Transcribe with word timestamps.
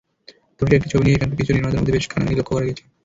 দুটির 0.57 0.77
একটি 0.77 0.89
ছবি 0.93 1.03
নিয়েই 1.05 1.17
এখানকার 1.17 1.39
কিছু 1.39 1.51
নির্মাতার 1.55 1.79
মধ্যে 1.79 1.95
বেশ 1.95 2.05
কানাকানি 2.11 2.35
লক্ষ 2.39 2.51
করা 2.53 2.67
গেছে। 2.69 2.83